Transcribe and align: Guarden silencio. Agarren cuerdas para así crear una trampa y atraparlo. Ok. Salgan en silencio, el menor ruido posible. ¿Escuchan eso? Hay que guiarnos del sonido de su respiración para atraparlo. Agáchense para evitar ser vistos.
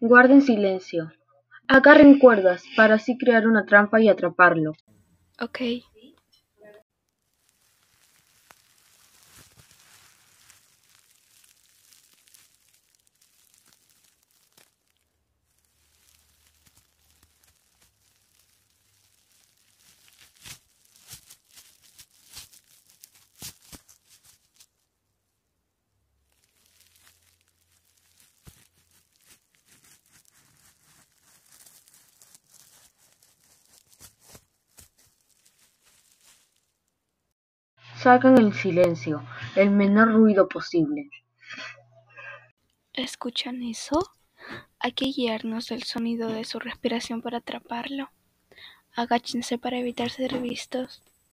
Guarden 0.00 0.42
silencio. 0.42 1.12
Agarren 1.66 2.18
cuerdas 2.18 2.62
para 2.76 2.94
así 2.94 3.18
crear 3.18 3.46
una 3.46 3.66
trampa 3.66 4.00
y 4.00 4.08
atraparlo. 4.08 4.72
Ok. 5.40 5.58
Salgan 38.00 38.38
en 38.38 38.52
silencio, 38.52 39.24
el 39.56 39.70
menor 39.70 40.12
ruido 40.12 40.48
posible. 40.48 41.10
¿Escuchan 42.92 43.60
eso? 43.64 44.12
Hay 44.78 44.92
que 44.92 45.06
guiarnos 45.06 45.66
del 45.66 45.82
sonido 45.82 46.28
de 46.28 46.44
su 46.44 46.60
respiración 46.60 47.22
para 47.22 47.38
atraparlo. 47.38 48.10
Agáchense 48.94 49.58
para 49.58 49.78
evitar 49.78 50.10
ser 50.10 50.38
vistos. 50.38 51.02